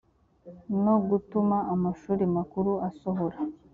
[0.83, 3.37] no gutuma amashuri makuru asohora